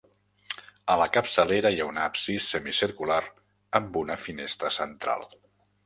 [0.93, 3.21] A la capçalera hi ha un absis semicircular,
[3.81, 5.33] amb una finestra central.